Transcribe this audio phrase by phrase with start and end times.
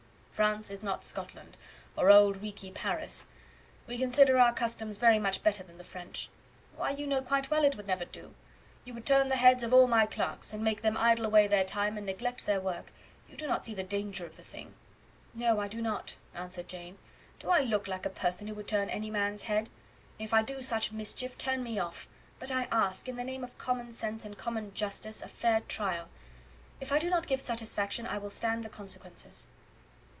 [0.33, 1.55] "France is not Scotland,
[1.95, 3.27] or Auld Reekie Paris.
[3.85, 6.29] We consider our customs very much better than the French.
[6.75, 8.33] Why, you know quite well it would never do.
[8.83, 11.63] You would turn the heads of all my clerks, and make them idle away their
[11.63, 12.91] time and neglect their work.
[13.29, 14.73] You do not see the danger of the thing."
[15.35, 16.97] "No, I do not," answered Jane.
[17.37, 19.69] "Do I look like a person who would turn any man's head?
[20.17, 22.07] If I do such mischief, turn me off;
[22.39, 26.07] but I ask, in the name of common sense and common justice, a fair trial.
[26.79, 29.47] If I do not give satisfaction I will stand the consequences."